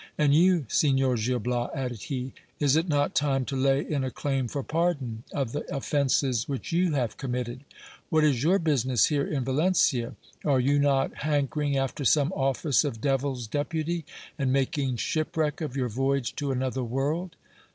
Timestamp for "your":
8.41-8.57, 15.75-15.87